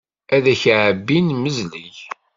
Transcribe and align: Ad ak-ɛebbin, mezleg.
Ad 0.35 0.45
ak-ɛebbin, 0.53 1.27
mezleg. 1.35 1.95